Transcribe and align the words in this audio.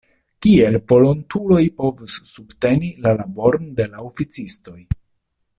Kiel 0.43 0.77
volontuloj 0.91 1.59
povus 1.83 2.17
subteni 2.31 2.91
la 3.05 3.15
laboron 3.21 3.71
de 3.81 3.89
la 3.93 4.03
oficistoj? 4.11 4.79